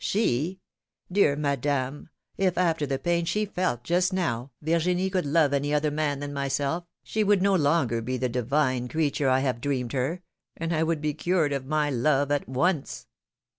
[0.03, 0.57] '^She?
[1.11, 5.91] Dear Madame, if, after the pain she felt just now, Virginie could love any other
[5.91, 10.23] man than myself, she would no longer be the divine creature I have dreamed her,
[10.57, 13.05] and I would be cured of my love at once."